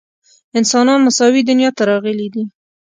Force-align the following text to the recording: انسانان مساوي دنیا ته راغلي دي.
انسانان 0.59 0.99
مساوي 1.07 1.41
دنیا 1.49 1.69
ته 1.77 1.83
راغلي 1.89 2.27
دي. 2.33 2.43